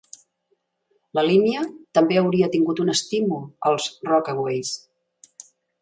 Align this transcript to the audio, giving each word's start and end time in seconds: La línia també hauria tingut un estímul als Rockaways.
La 1.19 1.23
línia 1.27 1.65
també 1.99 2.19
hauria 2.23 2.49
tingut 2.57 2.83
un 2.87 2.91
estímul 2.97 3.47
als 3.71 3.93
Rockaways. 4.13 4.77